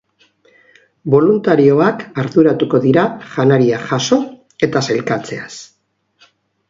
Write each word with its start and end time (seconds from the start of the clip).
Boluntarioak 1.13 2.01
arduratuko 2.23 2.81
dira 2.87 3.03
janaria 3.35 3.83
jaso 3.93 4.19
eta 4.69 4.83
sailkatzeaz. 4.89 5.53